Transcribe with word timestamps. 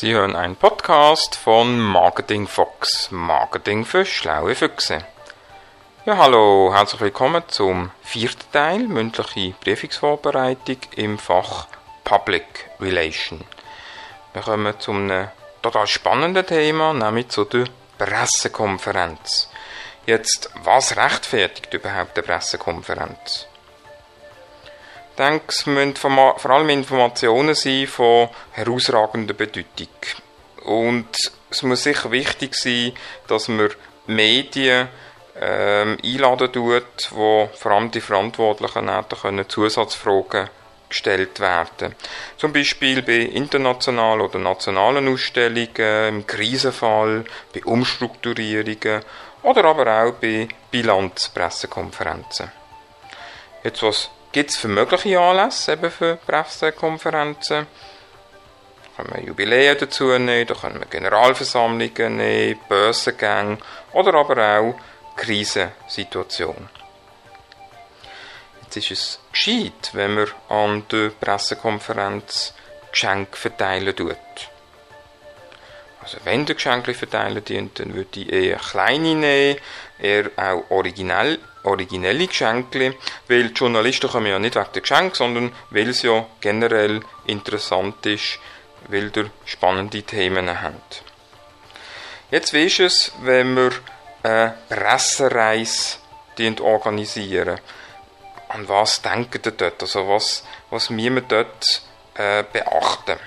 Sie 0.00 0.14
hören 0.14 0.34
einen 0.34 0.56
Podcast 0.56 1.36
von 1.36 1.78
Marketing 1.78 2.46
Fox, 2.46 3.10
Marketing 3.10 3.84
für 3.84 4.06
schlaue 4.06 4.54
Füchse. 4.54 5.04
Ja, 6.06 6.16
hallo, 6.16 6.72
herzlich 6.72 7.02
willkommen 7.02 7.42
zum 7.48 7.90
vierten 8.02 8.50
Teil, 8.50 8.78
mündliche 8.88 9.52
Prüfungsvorbereitung 9.62 10.78
im 10.96 11.18
Fach 11.18 11.66
Public 12.02 12.70
Relation. 12.80 13.44
Wir 14.32 14.40
kommen 14.40 14.80
zu 14.80 14.92
einem 14.92 15.28
total 15.60 15.86
spannenden 15.86 16.46
Thema, 16.46 16.94
nämlich 16.94 17.28
zu 17.28 17.44
der 17.44 17.66
Pressekonferenz. 17.98 19.50
Jetzt, 20.06 20.50
was 20.64 20.96
rechtfertigt 20.96 21.74
überhaupt 21.74 22.16
eine 22.16 22.26
Pressekonferenz? 22.26 23.49
Denke, 25.18 25.44
es 25.48 25.66
müssen 25.66 25.96
vor 25.96 26.50
allem 26.50 26.70
Informationen 26.70 27.54
sein 27.54 27.86
von 27.86 28.28
herausragender 28.52 29.34
Bedeutung. 29.34 29.88
Und 30.64 31.32
es 31.50 31.62
muss 31.62 31.82
sicher 31.82 32.10
wichtig 32.10 32.54
sein, 32.54 32.92
dass 33.26 33.48
man 33.48 33.70
Medien 34.06 34.88
ähm, 35.40 35.98
einladen 36.02 36.52
tut, 36.52 37.10
wo 37.10 37.48
vor 37.54 37.72
allem 37.72 37.90
die 37.90 38.00
Verantwortlichen 38.00 38.88
können 39.22 39.48
Zusatzfragen 39.48 40.48
gestellt 40.88 41.40
werden. 41.40 41.94
Zum 42.36 42.52
Beispiel 42.52 43.02
bei 43.02 43.20
internationalen 43.20 44.20
oder 44.22 44.38
nationalen 44.38 45.08
Ausstellungen, 45.08 46.08
im 46.08 46.26
Krisenfall, 46.26 47.24
bei 47.54 47.64
Umstrukturierungen 47.64 49.02
oder 49.42 49.64
aber 49.64 50.02
auch 50.02 50.12
bei 50.14 50.48
Bilanzpressekonferenzen. 50.70 52.50
Jetzt 53.62 53.82
was 53.82 54.10
gibt 54.32 54.50
es 54.50 54.56
für 54.56 54.68
mögliche 54.68 55.18
Anlässe 55.18 55.72
eben 55.72 55.90
für 55.90 56.16
Pressekonferenzen. 56.16 57.66
Da 58.96 59.02
können 59.02 59.14
wir 59.16 59.28
Jubiläen 59.28 59.76
dazu 59.78 60.18
nehmen, 60.18 60.46
da 60.46 60.54
können 60.54 60.80
wir 60.80 60.86
Generalversammlungen 60.86 62.16
nehmen, 62.16 62.60
Börsengänge 62.68 63.58
oder 63.92 64.14
aber 64.14 64.58
auch 64.58 64.74
Krisensituationen. 65.16 66.68
Jetzt 68.62 68.76
ist 68.76 68.90
es 68.90 69.20
gescheit, 69.32 69.90
wenn 69.94 70.14
man 70.14 70.28
an 70.48 70.84
der 70.90 71.10
Pressekonferenz 71.10 72.54
Geschenke 72.92 73.36
verteilen 73.36 73.94
tut. 73.94 74.16
Also 76.12 76.24
wenn 76.24 76.44
der 76.44 76.56
Geschenke 76.56 76.92
verteilen 76.92 77.44
dient, 77.44 77.78
dann 77.78 77.94
würde 77.94 78.20
ich 78.20 78.32
eher 78.32 78.56
kleine 78.56 79.14
nehmen, 79.14 79.58
eher 80.00 80.30
auch 80.36 80.64
originell 80.70 81.38
originelle 81.62 82.26
Geschenke, 82.26 82.96
weil 83.28 83.48
die 83.48 83.54
Journalisten 83.54 84.08
kommen 84.10 84.26
ja 84.26 84.38
nicht 84.38 84.56
wegen 84.56 84.72
der 84.72 84.82
Geschenke, 84.82 85.16
sondern 85.16 85.52
weil 85.70 85.90
es 85.90 86.02
ja 86.02 86.26
generell 86.40 87.00
interessant 87.26 88.04
ist, 88.06 88.38
weil 88.88 89.12
ihr 89.14 89.30
spannende 89.44 90.02
Themen 90.02 90.62
habt. 90.62 91.02
Jetzt 92.30 92.54
ist 92.54 92.80
es, 92.80 93.12
wenn 93.22 93.54
wir 93.54 93.72
eine 94.22 94.54
Pressereise 94.68 95.98
organisieren. 96.62 97.60
An 98.48 98.66
was 98.68 99.02
denken 99.02 99.42
ihr 99.44 99.52
dort? 99.52 99.82
Also 99.82 100.08
was, 100.08 100.44
was 100.70 100.88
müssen 100.88 101.14
wir 101.14 101.22
dort 101.22 101.82
äh, 102.14 102.42
beachten? 102.50 103.18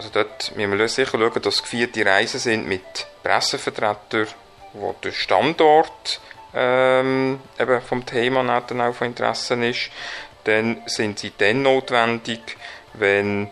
Also 0.00 0.08
dort 0.14 0.56
müssen 0.56 0.78
wir 0.78 0.88
sicher 0.88 1.18
schauen, 1.18 1.42
dass 1.42 1.62
geführte 1.62 2.06
Reisen 2.06 2.40
sind 2.40 2.66
mit 2.66 3.06
Pressevertretern, 3.22 4.28
wo 4.72 4.94
der 5.04 5.12
Standort 5.12 6.22
ähm, 6.54 7.38
eben 7.58 7.82
vom 7.82 8.06
Thema 8.06 8.62
dann 8.62 8.80
auch 8.80 8.94
von 8.94 9.08
Interesse 9.08 9.62
ist, 9.62 9.90
dann 10.44 10.80
sind 10.86 11.18
sie 11.18 11.32
dann 11.36 11.60
notwendig, 11.60 12.40
wenn 12.94 13.50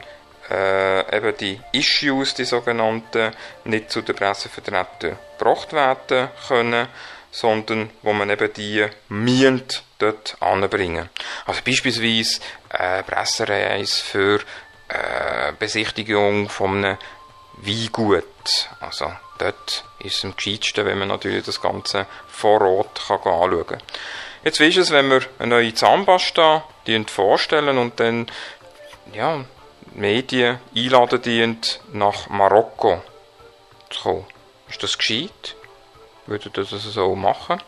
äh, 0.51 1.15
eben 1.15 1.37
die 1.37 1.61
Issues, 1.73 2.33
die 2.33 2.47
sogenannten, 2.47 3.33
nicht 3.65 3.91
zu 3.91 4.01
den 4.01 4.17
Pressevertretern 4.17 5.19
gebracht 5.39 5.75
werden 5.75 6.31
können, 6.49 6.89
sondern 7.31 7.91
wo 8.01 8.15
man 8.15 8.31
eben 8.31 8.51
die 8.55 8.87
münd 9.11 9.83
dort 9.99 10.39
anbringen. 10.41 11.11
Also 11.45 11.61
beispielsweise 11.63 12.41
äh, 12.71 13.03
Pressereise 13.03 14.03
für 14.03 14.41
äh, 14.89 15.53
Besichtigung 15.59 16.49
von 16.49 16.85
einem 16.85 16.99
Weingut. 17.55 18.71
Also 18.81 19.13
dort 19.39 19.85
ist 19.99 20.19
es 20.19 20.25
am 20.25 20.37
gescheitsten, 20.37 20.87
wenn 20.87 20.99
man 20.99 21.09
natürlich 21.09 21.45
das 21.45 21.61
Ganze 21.61 22.07
vor 22.29 22.61
Ort 22.63 23.01
kann 23.07 23.19
anschauen 23.19 23.67
kann. 23.67 23.83
Jetzt 24.45 24.61
ist 24.61 24.77
es, 24.77 24.91
wenn 24.91 25.11
wir 25.11 25.23
eine 25.39 25.49
neue 25.49 25.75
Zahnpasta 25.75 26.65
vorstellen 27.07 27.77
und 27.77 28.01
dann 28.01 28.27
ja, 29.13 29.45
Medien 29.93 30.59
einladen 30.75 31.21
dient, 31.21 31.81
nach 31.93 32.29
Marokko 32.29 33.03
zu 33.91 34.01
kommen. 34.03 34.27
Ist 34.69 34.83
das 34.83 34.97
gescheit? 34.97 35.57
Würdet 36.27 36.57
ihr 36.57 36.65
das 36.65 36.83
so 36.83 37.15
machen? 37.15 37.61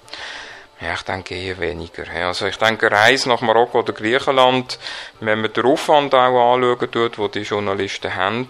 Ja, 0.80 0.94
ich 0.94 1.02
denke 1.02 1.34
eher 1.34 1.58
weniger. 1.58 2.04
Also 2.26 2.46
ich 2.46 2.56
denke, 2.56 2.90
Reise 2.90 3.28
nach 3.28 3.42
Marokko 3.42 3.80
oder 3.80 3.92
Griechenland, 3.92 4.78
wenn 5.20 5.42
man 5.42 5.52
den 5.52 5.66
Aufwand 5.66 6.14
auch 6.14 6.54
anschauen 6.54 6.90
tut, 6.90 7.18
wo 7.18 7.28
die 7.28 7.40
Journalisten 7.40 8.14
haben, 8.14 8.48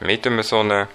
mit 0.00 0.26
einem 0.26 0.42
so 0.42 0.60
einem 0.60 0.88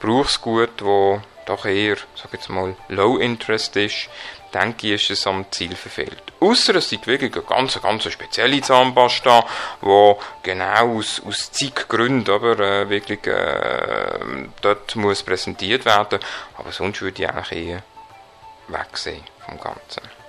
Berufsgut, 0.00 0.82
wo 0.82 1.20
doch 1.44 1.66
eher, 1.66 1.96
sag 2.14 2.32
jetzt 2.32 2.48
mal, 2.48 2.74
Low 2.88 3.18
Interest 3.18 3.76
ist, 3.76 4.08
denke 4.54 4.94
ich, 4.94 5.10
ist 5.10 5.10
es 5.10 5.26
am 5.26 5.44
Ziel 5.50 5.76
verfehlt. 5.76 6.22
Außer 6.40 6.76
es 6.76 6.92
ist 6.92 7.06
wirklich 7.06 7.34
eine 7.34 7.42
ganz, 7.42 7.80
ganz 7.80 8.10
spezielle 8.10 8.60
Zahnpasta, 8.62 9.44
die 9.82 10.14
genau 10.42 10.96
aus, 10.96 11.20
aus 11.26 11.52
zig 11.52 11.74
Gründen 11.88 12.30
aber 12.32 12.58
äh, 12.58 12.88
wirklich 12.88 13.26
äh, 13.26 14.18
dort 14.62 14.96
muss 14.96 15.22
präsentiert 15.22 15.84
werden. 15.84 16.20
Aber 16.56 16.72
sonst 16.72 17.02
würde 17.02 17.22
ich 17.22 17.28
eigentlich 17.28 17.68
eher 17.68 17.82
wegsehen 18.68 19.24
vom 19.44 19.60
Ganzen. 19.60 20.21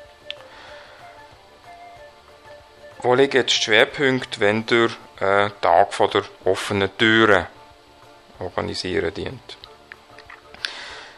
Wo 3.04 3.16
liegen 3.16 3.36
jetzt 3.36 3.58
die 3.58 3.64
Schwerpunkte, 3.64 4.40
wenn 4.40 4.66
der 4.66 4.86
äh, 5.20 5.50
Tag 5.60 5.94
von 5.94 6.10
der 6.10 6.24
offenen 6.46 6.90
Türen 6.98 7.48
organisieren 8.40 9.14
dient? 9.14 9.58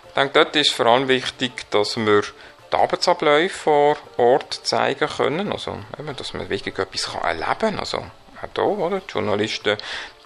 Ich 0.08 0.14
denke, 0.16 0.34
dort 0.34 0.56
ist 0.56 0.72
vor 0.72 0.88
allem 0.88 1.08
wichtig, 1.08 1.70
dass 1.70 1.96
wir 1.96 2.24
die 2.72 2.76
Arbeitsabläufe 2.76 3.50
vor 3.50 3.98
Ort 4.18 4.62
zeigen 4.64 5.08
können, 5.08 5.52
also 5.52 5.78
dass 6.18 6.34
man 6.34 6.50
wirklich 6.50 6.76
etwas 6.80 7.14
erleben 7.24 7.60
kann. 7.60 7.80
Also 7.80 8.00
auch 8.00 8.50
hier, 8.56 8.64
oder? 8.64 9.00
Die 9.02 9.12
Journalisten, 9.14 9.78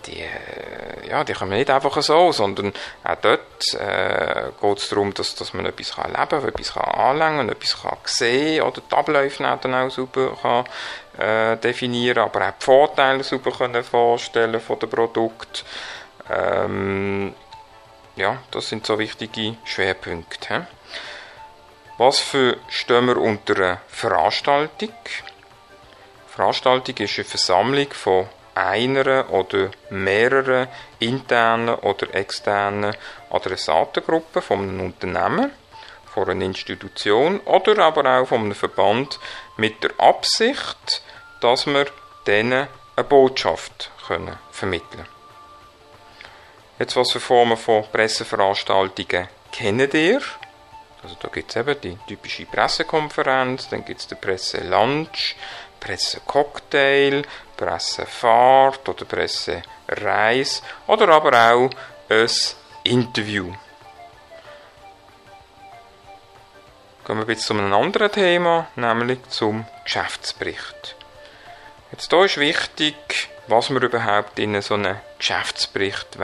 die, 0.06 0.22
äh, 0.22 1.10
ja, 1.10 1.24
die 1.24 1.34
kommen 1.34 1.52
nicht 1.52 1.70
einfach 1.70 2.02
so, 2.02 2.32
sondern 2.32 2.74
auch 3.04 3.16
dort 3.22 3.74
äh, 3.74 4.52
geht 4.60 4.78
es 4.78 4.90
darum, 4.90 5.14
dass, 5.14 5.36
dass 5.36 5.54
man 5.54 5.66
etwas 5.66 5.96
kann 5.96 6.14
erleben 6.14 6.42
kann, 6.42 6.50
etwas 6.50 6.74
kann 6.74 6.84
anlängen, 6.84 7.50
etwas 7.50 7.82
kann 7.82 7.98
sehen 8.06 8.64
oder 8.64 8.82
die 8.82 8.96
Abläufe 8.96 9.44
dann 9.44 9.76
auch 9.76 9.90
super 9.90 10.38
kann, 10.42 10.66
äh, 11.18 11.58
definieren, 11.58 12.24
aber 12.24 12.48
auch 12.48 12.54
die 12.60 12.66
Vorteile 12.66 13.24
super 13.24 13.52
können 13.52 13.84
vorstellen 13.84 14.60
von 14.60 14.80
dem 14.80 14.90
Produkt. 14.90 15.66
Ähm, 16.30 17.34
ja, 18.16 18.38
das 18.52 18.70
sind 18.70 18.86
so 18.86 19.00
wichtige 19.00 19.56
Schwerpunkte. 19.64 20.54
He? 20.54 20.62
Was 21.98 22.20
verstehen 22.20 23.08
wir 23.08 23.18
unter 23.18 23.56
einer 23.56 23.82
Veranstaltung? 23.88 24.94
Veranstaltung 26.28 26.96
ist 26.96 27.18
eine 27.18 27.26
Versammlung 27.26 27.92
von 27.92 28.30
einer 28.56 29.32
oder 29.32 29.72
mehreren 29.90 30.68
internen 31.00 31.76
oder 31.76 32.14
externen 32.14 32.96
Adressatengruppen 33.30 34.42
von 34.42 34.60
einem 34.60 34.82
Unternehmen, 34.82 35.52
von 36.14 36.30
einer 36.30 36.46
Institution 36.46 37.40
oder 37.42 37.84
aber 37.84 38.20
auch 38.20 38.28
von 38.28 38.42
einem 38.42 38.56
Verband 38.56 39.20
mit 39.58 39.84
der 39.84 39.92
Absicht, 40.00 41.02
dass 41.42 41.66
wir 41.68 41.86
denen 42.28 42.68
eine 42.96 43.04
Botschaft 43.04 43.92
können 44.08 44.38
vermitteln 44.52 45.06
Jetzt 46.80 46.96
was 46.96 47.12
für 47.12 47.20
Formen 47.20 47.58
von 47.58 47.84
Presseveranstaltungen 47.92 49.28
kennen 49.52 49.92
ihr? 49.92 50.22
Also 51.04 51.16
da 51.22 51.28
gibt 51.28 51.50
es 51.50 51.56
eben 51.58 51.80
die 51.82 51.98
typische 52.08 52.46
Pressekonferenz, 52.46 53.70
dann 53.70 53.84
gibt 53.84 54.00
es 54.00 54.08
den 54.08 54.20
Presselunch, 54.20 55.36
Pressecocktail, 55.80 57.24
Pressefahrt 57.58 58.88
oder 58.88 59.06
Pressereise 59.06 60.62
oder 60.88 61.10
aber 61.10 61.54
auch 61.54 61.70
ein 62.10 62.30
Interview. 62.84 63.54
Gehen 67.06 67.18
wir 67.18 67.34
jetzt 67.34 67.46
zu 67.46 67.54
einem 67.54 67.74
anderen 67.74 68.12
Thema, 68.12 68.68
nämlich 68.76 69.28
zum 69.30 69.66
Geschäftsbericht. 69.84 70.96
Jetzt 71.92 72.12
hier 72.12 72.24
ist 72.24 72.38
wichtig, 72.38 73.30
was 73.48 73.72
wir 73.72 73.82
überhaupt 73.82 74.38
in 74.38 74.62
so 74.62 74.76
einen 74.76 74.98
Geschäftsbericht 75.18 76.20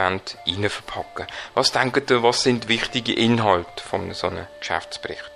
verpacken 0.70 1.26
Was 1.56 1.72
denkt 1.72 2.12
ihr, 2.12 2.22
was 2.22 2.44
sind 2.44 2.68
wichtige 2.68 3.14
Inhalte 3.14 3.84
von 3.84 4.14
so 4.14 4.28
einem 4.28 4.46
Geschäftsbericht? 4.60 5.35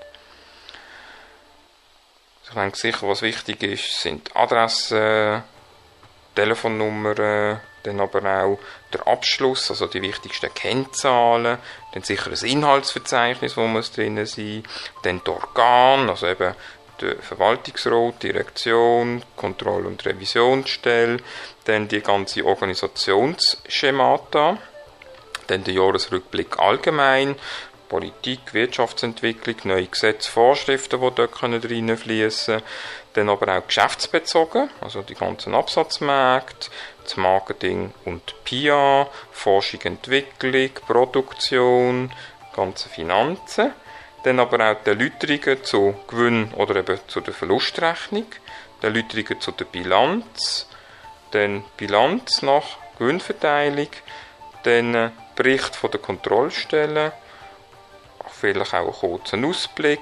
Ich 2.50 2.56
denke 2.56 2.78
sicher, 2.78 3.08
was 3.08 3.22
wichtig 3.22 3.62
ist, 3.62 4.02
sind 4.02 4.36
Adressen, 4.36 5.44
Telefonnummern, 6.34 7.60
dann 7.84 8.00
aber 8.00 8.44
auch 8.44 8.58
der 8.92 9.08
Abschluss, 9.08 9.70
also 9.70 9.86
die 9.86 10.02
wichtigsten 10.02 10.52
Kennzahlen, 10.54 11.60
dann 11.94 12.04
sicher 12.04 12.32
das 12.32 12.44
Inhaltsverzeichnis, 12.44 13.56
wo 13.56 13.68
muss 13.68 13.92
drin 13.92 14.26
sein, 14.26 14.64
dann 15.04 15.22
die 15.26 15.30
Organe, 15.30 16.10
also 16.10 16.28
eben 16.28 16.56
der 17.02 17.18
Verwaltungsrat, 17.18 18.24
Direktion, 18.24 19.22
Kontroll- 19.36 19.86
und 19.86 20.04
Revisionsstelle, 20.06 21.18
dann 21.66 21.88
die 21.88 22.02
ganze 22.02 22.44
Organisationsschemata, 22.46 24.58
dann 25.48 25.64
der 25.64 25.74
Jahresrückblick 25.74 26.58
allgemein, 26.58 27.36
Politik, 27.90 28.54
Wirtschaftsentwicklung, 28.54 29.56
neue 29.64 29.88
Gesetze, 29.88 30.32
Vorschriften, 30.32 31.02
die 31.02 31.12
dort 31.16 31.44
reinfließen 31.44 32.56
können, 32.56 32.68
dann 33.14 33.30
aber 33.30 33.58
auch 33.58 33.66
geschäftsbezogen, 33.66 34.70
also 34.80 35.02
die 35.02 35.16
ganzen 35.16 35.56
Absatzmärkte, 35.56 36.70
das 37.04 37.18
Marketing 37.18 37.94
und 38.06 38.36
PIA, 38.46 39.08
Forschung, 39.32 39.82
Entwicklung, 39.82 40.70
Produktion, 40.86 42.14
ganze 42.56 42.88
Finanzen, 42.90 43.74
dann 44.24 44.40
aber 44.40 44.72
auch 44.72 44.84
die 44.84 44.92
Erläuterungen 44.92 45.64
zu 45.64 45.96
Gewinn 46.08 46.54
oder 46.54 46.76
eben 46.78 47.00
zu 47.08 47.22
der 47.22 47.34
Verlustrechnung, 47.34 48.26
die 48.82 48.86
Erläuterungen 48.86 49.42
zu 49.42 49.52
der 49.52 49.66
Bilanz, 49.66 50.68
dann 51.32 51.64
Bilanz 51.78 52.42
nach 52.44 52.78
Gewinnverteilung, 53.00 53.90
dann 54.64 55.12
Bericht 55.36 55.76
von 55.76 55.90
der 55.90 56.02
Kontrollstelle, 56.02 57.14
vielleicht 58.40 58.74
auch 58.74 58.80
einen 58.80 58.94
kurzen 58.94 59.46
Ausblick, 59.46 60.00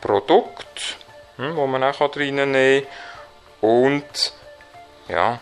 Produkt, 0.00 0.98
hm, 1.36 1.56
wo 1.56 1.66
man 1.66 1.82
auch 1.84 2.00
reinnehmen 2.00 2.82
kann 2.82 2.88
und 3.60 4.32
ja, 5.08 5.40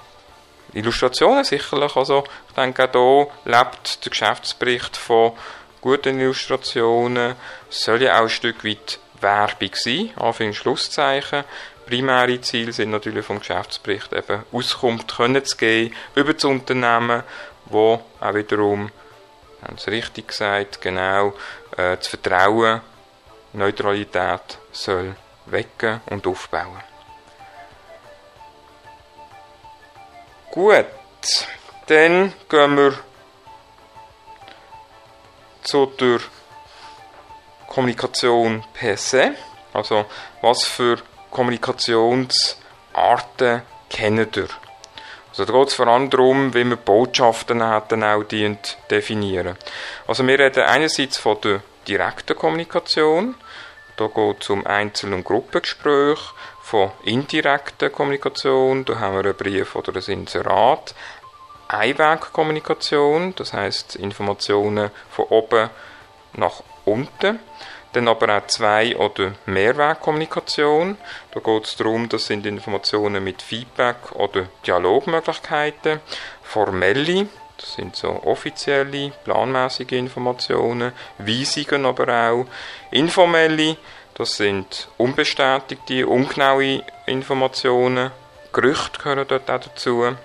Illustrationen 0.73 1.45
sicherlich. 1.45 1.97
Also 1.97 2.25
ich 2.49 2.55
denke 2.55 2.85
auch 2.85 2.93
hier 2.93 3.53
lebt 3.53 4.05
der 4.05 4.11
Geschäftsbericht 4.11 4.97
von 4.97 5.33
guten 5.81 6.21
Illustrationen. 6.21 7.35
Es 7.69 7.85
soll 7.85 8.03
ja 8.03 8.19
auch 8.19 8.23
ein 8.23 8.29
Stück 8.29 8.65
weit 8.65 8.99
Werbung 9.21 9.71
sein, 9.75 10.11
Anfang 10.17 10.53
Schlusszeichen. 10.53 11.45
Primäre 11.87 12.41
Ziele 12.41 12.73
sind 12.73 12.91
natürlich 12.91 13.27
vom 13.27 13.41
Geschäftsbericht 13.41 14.13
eben 14.13 14.45
Auskunft 14.53 15.17
können 15.17 15.45
zu 15.45 15.57
geben 15.57 15.95
über 16.15 16.33
das 16.33 16.45
Unternehmen, 16.45 17.23
wo 17.67 18.01
auch 18.21 18.35
wiederum, 18.35 18.91
haben 19.63 19.79
Sie 19.79 19.91
richtig 19.91 20.29
gesagt, 20.29 20.81
genau, 20.81 21.35
äh, 21.77 21.97
das 21.97 22.09
Vertrauen, 22.09 22.81
Neutralität 23.53 24.59
soll 24.73 25.15
wecken 25.47 26.01
und 26.07 26.27
aufbauen. 26.27 26.83
Gut, 30.51 30.87
dann 31.87 32.33
gehen 32.49 32.77
wir 32.77 32.99
zu 35.63 35.87
der 35.87 36.19
Kommunikation 37.69 38.65
per 38.75 38.97
se. 38.97 39.37
Also, 39.73 40.07
was 40.43 40.65
für 40.65 40.99
Kommunikationsarten 41.31 43.63
kennen 43.89 44.29
ihr? 44.37 44.49
Also 45.33 45.47
da 45.47 45.53
geht 45.55 45.69
es 45.69 45.75
vor 45.75 45.87
allem 45.87 46.11
darum, 46.11 46.53
wie 46.53 46.63
man 46.63 46.77
Botschaften 46.77 47.61
dann 47.61 48.05
auch 48.05 48.25
definieren. 48.91 49.57
Also 50.07 50.27
wir 50.27 50.39
reden 50.39 50.65
einerseits 50.65 51.17
von 51.17 51.41
der 51.41 51.63
direkten 51.89 52.37
Kommunikation, 52.37 53.35
da 53.97 54.09
geht 54.09 54.43
es 54.43 54.51
um 54.51 54.67
Einzel- 54.67 55.15
und 55.15 55.25
Gruppengespräche, 55.25 56.35
von 56.61 56.91
indirekter 57.05 57.89
Kommunikation, 57.89 58.85
da 58.85 59.01
haben 59.01 59.15
wir 59.15 59.25
einen 59.25 59.35
Brief 59.35 59.75
oder 59.75 59.95
ein 59.97 60.13
Inserat, 60.13 60.95
Einwegkommunikation, 61.69 63.35
das 63.35 63.55
heißt 63.55 63.97
Informationen 63.97 64.91
von 65.11 65.25
oben 65.31 65.71
nach 66.35 66.63
unten. 66.85 67.41
Dann 67.93 68.09
aber 68.09 68.39
auch 68.39 68.47
Zwei- 68.47 68.97
oder 68.97 69.33
Mehrwegkommunikation. 69.47 70.97
Da 71.33 71.41
geht 71.41 71.65
es 71.65 71.77
darum, 71.77 72.09
das 72.09 72.27
sind 72.27 72.47
Informationen 72.47 73.23
mit 73.23 73.43
Feedback 73.43 74.13
oder 74.15 74.49
Dialogmöglichkeiten. 74.67 76.01
Formelle, 76.43 77.27
das 77.59 77.75
sind 77.75 77.95
so 77.95 78.09
offizielle, 78.25 79.13
planmäßige 79.25 79.93
Informationen. 79.93 80.93
Weisungen 81.19 81.85
aber 81.85 82.31
auch. 82.31 82.47
Informelle, 82.91 83.77
das 84.15 84.37
sind 84.37 84.89
unbestätigte, 84.97 86.07
ungenaue 86.07 86.83
Informationen. 87.07 88.11
Gerüchte 88.53 88.99
gehören 89.03 89.27
dort 89.29 89.51
auch 89.51 89.61
dazu. 89.61 90.17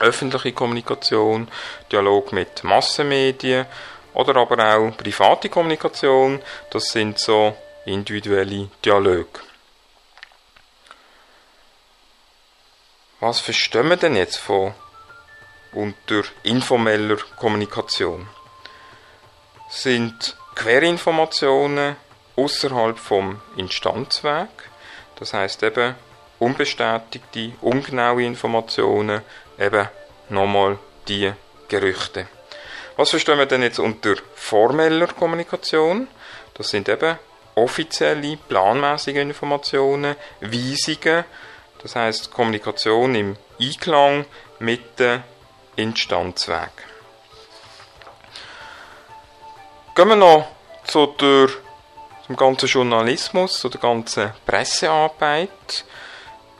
Öffentliche 0.00 0.52
Kommunikation, 0.52 1.48
Dialog 1.92 2.32
mit 2.32 2.64
Massenmedien 2.64 3.66
oder 4.14 4.36
aber 4.36 4.76
auch 4.76 4.96
private 4.96 5.48
Kommunikation, 5.48 6.42
das 6.70 6.84
sind 6.92 7.18
so 7.18 7.54
individuelle 7.84 8.68
Dialoge. 8.84 9.40
Was 13.20 13.40
verstehen 13.40 13.88
wir 13.88 13.96
denn 13.96 14.16
jetzt 14.16 14.36
von 14.38 14.74
unter 15.72 16.22
informeller 16.42 17.18
Kommunikation? 17.36 18.26
Sind 19.68 20.36
Querinformationen 20.54 21.96
außerhalb 22.36 22.98
vom 22.98 23.40
Instanzweg, 23.56 24.48
das 25.16 25.34
heißt 25.34 25.62
eben 25.62 25.94
unbestätigte, 26.38 27.52
ungenaue 27.60 28.24
Informationen, 28.24 29.20
eben 29.58 29.88
nochmal 30.30 30.78
die 31.06 31.32
Gerüchte. 31.68 32.26
Was 33.00 33.08
verstehen 33.08 33.38
wir 33.38 33.46
denn 33.46 33.62
jetzt 33.62 33.78
unter 33.78 34.14
formeller 34.34 35.06
Kommunikation? 35.06 36.06
Das 36.52 36.68
sind 36.68 36.86
eben 36.86 37.16
offizielle, 37.54 38.36
planmäßige 38.36 39.16
Informationen, 39.16 40.16
Weisungen, 40.42 41.24
das 41.82 41.96
heißt 41.96 42.30
Kommunikation 42.30 43.14
im 43.14 43.38
Einklang 43.58 44.26
mit 44.58 44.98
dem 44.98 45.22
Instanzweg. 45.76 46.72
Gehen 49.94 50.08
wir 50.08 50.16
noch 50.16 50.48
zu 50.84 51.06
der, 51.06 51.48
zum 52.26 52.36
ganzen 52.36 52.68
Journalismus, 52.68 53.60
zu 53.60 53.70
der 53.70 53.80
ganzen 53.80 54.34
Pressearbeit. 54.44 55.86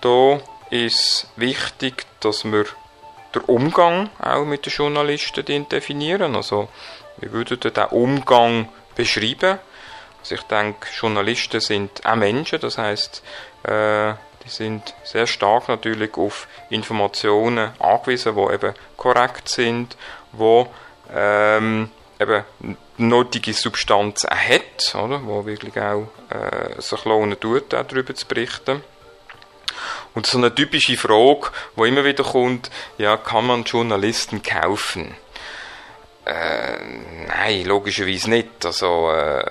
Da 0.01 0.41
ist 0.71 1.27
wichtig, 1.37 2.07
dass 2.21 2.47
wir 2.47 2.65
der 3.35 3.49
Umgang 3.49 4.11
auch 4.21 4.45
mit 4.45 4.67
den 4.67 4.73
Journalisten 4.73 5.69
definieren. 5.69 6.37
Also, 6.37 6.69
wir 7.19 7.33
würden 7.33 7.61
den 7.61 7.85
Umgang 7.87 8.69
beschreiben. 8.95 9.59
Also 10.21 10.35
ich 10.35 10.43
denke, 10.43 10.89
Journalisten 10.99 11.61
sind 11.61 12.05
auch 12.05 12.17
Menschen, 12.17 12.61
das 12.61 12.77
heißt, 12.77 13.23
äh, 13.63 14.13
die 14.45 14.49
sind 14.49 14.95
sehr 15.05 15.27
stark 15.27 15.69
natürlich 15.69 16.15
auf 16.17 16.47
Informationen 16.69 17.71
angewiesen, 17.79 18.35
die 18.37 18.55
eben 18.55 18.75
korrekt 18.97 19.49
sind, 19.49 19.97
wo 20.33 20.69
ähm, 21.15 21.91
eben 22.19 22.45
nötige 22.99 23.55
Substanz 23.55 24.25
auch 24.25 24.35
hat, 24.35 24.95
oder? 24.95 25.25
wo 25.25 25.47
wirklich 25.47 25.79
auch 25.81 26.09
äh, 26.31 26.81
sich 26.81 27.05
lohnen 27.05 27.41
tut, 27.41 27.73
darüber 27.73 28.15
zu 28.15 28.27
berichten. 28.27 28.83
Und 30.15 30.27
so 30.27 30.39
eine 30.39 30.55
typische 30.55 30.97
Frage, 30.97 31.51
wo 31.77 31.85
immer 31.85 32.05
wieder 32.05 32.25
kommt, 32.25 32.71
ja, 32.99 33.17
kann 33.17 33.47
man 33.47 33.65
Journalisten 33.65 34.43
kaufen? 34.43 35.15
Äh, 36.25 36.77
nein, 37.29 37.65
logischerweise 37.65 38.31
nicht. 38.31 38.65
Also, 38.65 39.11
äh, 39.11 39.43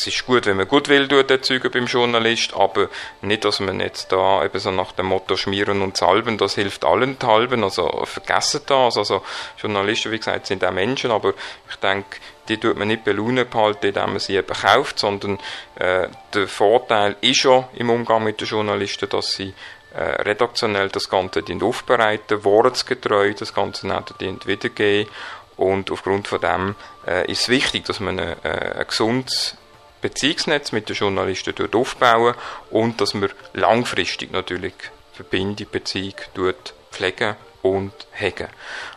es 0.00 0.06
ist 0.06 0.26
gut, 0.26 0.46
wenn 0.46 0.56
man 0.56 0.66
Gutwill 0.66 1.08
erzeugen 1.12 1.70
beim 1.70 1.84
Journalist, 1.84 2.54
aber 2.54 2.88
nicht, 3.20 3.44
dass 3.44 3.60
man 3.60 3.80
jetzt 3.80 4.10
da 4.10 4.42
eben 4.42 4.58
so 4.58 4.70
nach 4.70 4.92
dem 4.92 5.06
Motto 5.06 5.36
schmieren 5.36 5.82
und 5.82 5.96
salben, 5.96 6.38
das 6.38 6.54
hilft 6.54 6.84
allenthalben, 6.84 7.62
also 7.62 8.04
vergessen 8.06 8.62
das. 8.66 8.96
Also 8.96 9.22
Journalisten, 9.58 10.10
wie 10.10 10.18
gesagt, 10.18 10.46
sind 10.46 10.64
auch 10.64 10.72
Menschen, 10.72 11.10
aber 11.10 11.34
ich 11.68 11.76
denke, 11.76 12.18
die 12.48 12.56
tut 12.56 12.78
man 12.78 12.88
nicht 12.88 13.04
bei 13.04 13.12
Laune 13.12 13.44
behalten, 13.44 13.88
indem 13.88 14.10
man 14.10 14.20
sie 14.20 14.36
eben 14.36 14.54
kauft, 14.54 14.98
sondern 14.98 15.38
äh, 15.74 16.08
der 16.32 16.48
Vorteil 16.48 17.16
ist 17.20 17.42
ja 17.42 17.68
im 17.74 17.90
Umgang 17.90 18.24
mit 18.24 18.40
den 18.40 18.48
Journalisten, 18.48 19.08
dass 19.08 19.34
sie 19.34 19.52
äh, 19.92 20.02
redaktionell 20.22 20.88
das 20.88 21.10
Ganze 21.10 21.42
aufbereiten, 21.60 22.42
wortgetreu 22.42 23.34
das 23.34 23.52
Ganze 23.52 23.86
wiedergeben 24.46 25.10
und 25.60 25.90
aufgrund 25.90 26.26
von 26.26 26.40
dem 26.40 26.74
äh, 27.06 27.30
ist 27.30 27.42
es 27.42 27.48
wichtig, 27.50 27.84
dass 27.84 28.00
man 28.00 28.18
ein, 28.18 28.36
äh, 28.42 28.78
ein 28.78 28.86
gesundes 28.86 29.58
Beziehungsnetz 30.00 30.72
mit 30.72 30.88
den 30.88 30.96
Journalisten 30.96 31.54
aufbauen 31.74 32.34
und 32.70 33.00
dass 33.00 33.14
man 33.14 33.30
langfristig 33.52 34.32
natürlich 34.32 34.74
Verbindung, 35.12 35.66
Beziehung 35.70 36.14
pflegen 36.90 37.36
und 37.62 37.92
hegen. 38.12 38.48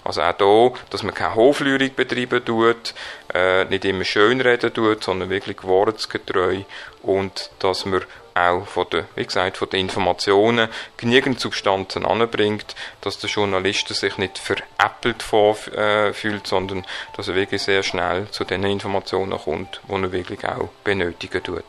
Also 0.03 0.21
auch 0.21 0.37
hier, 0.37 0.85
dass 0.89 1.03
man 1.03 1.13
keine 1.13 1.35
Hoflürig 1.35 1.95
betreiben 1.95 2.43
tut, 2.43 2.93
äh, 3.33 3.65
nicht 3.65 3.85
immer 3.85 4.05
schön 4.05 4.41
reden 4.41 4.73
tut, 4.73 5.03
sondern 5.03 5.29
wirklich 5.29 5.63
wortgetreu 5.63 6.59
und 7.01 7.51
dass 7.59 7.85
man 7.85 8.03
auch 8.35 8.65
von 8.65 8.87
der, 8.91 9.05
wie 9.15 9.25
gesagt, 9.25 9.57
von 9.57 9.69
den 9.69 9.81
Informationen 9.81 10.69
genügend 10.97 11.39
Substanzen 11.39 12.05
anbringt, 12.05 12.75
dass 13.01 13.19
der 13.19 13.29
Journalist 13.29 13.87
sich 13.89 14.17
nicht 14.17 14.39
veräppelt 14.39 15.21
vorfühlt, 15.21 16.47
sondern 16.47 16.85
dass 17.15 17.27
er 17.27 17.35
wirklich 17.35 17.61
sehr 17.61 17.83
schnell 17.83 18.29
zu 18.31 18.43
den 18.43 18.63
Informationen 18.63 19.37
kommt, 19.37 19.81
die 19.87 19.93
er 19.93 20.11
wirklich 20.11 20.43
auch 20.45 20.69
benötigen 20.83 21.43
tut. 21.43 21.63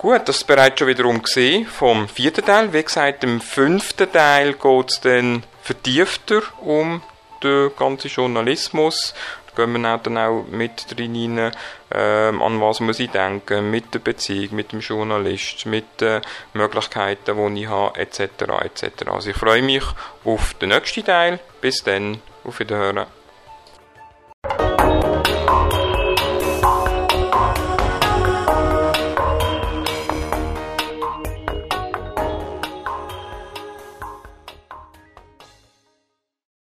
Gut, 0.00 0.22
das 0.30 0.38
ist 0.38 0.46
bereits 0.46 0.78
schon 0.78 0.88
wiederum 0.88 1.20
vom 1.68 2.08
vierten 2.08 2.42
Teil. 2.42 2.72
Wie 2.72 2.82
gesagt, 2.82 3.22
im 3.22 3.38
fünften 3.38 4.10
Teil 4.10 4.54
geht 4.54 4.90
es 4.90 5.00
dann 5.02 5.42
vertiefter 5.60 6.40
um 6.62 7.02
den 7.42 7.70
ganzen 7.76 8.08
Journalismus. 8.08 9.12
Da 9.54 9.62
gehen 9.62 9.78
wir 9.78 9.98
dann 9.98 10.16
auch 10.16 10.46
mit 10.50 10.86
drin 10.96 11.38
rein, 11.38 11.52
ähm, 11.92 12.40
an 12.40 12.62
was 12.62 12.80
muss 12.80 12.98
ich 12.98 13.10
denken, 13.10 13.70
mit 13.70 13.92
der 13.92 13.98
Beziehung, 13.98 14.56
mit 14.56 14.72
dem 14.72 14.80
Journalist, 14.80 15.66
mit 15.66 16.00
den 16.00 16.22
Möglichkeiten, 16.54 17.54
die 17.54 17.64
ich 17.64 17.68
habe, 17.68 18.00
etc. 18.00 18.20
etc. 18.64 19.06
Also 19.06 19.28
ich 19.28 19.36
freue 19.36 19.60
mich 19.60 19.84
auf 20.24 20.54
den 20.54 20.70
nächsten 20.70 21.04
Teil. 21.04 21.40
Bis 21.60 21.84
dann, 21.84 22.22
auf 22.42 22.58
Wiederhören. 22.58 23.04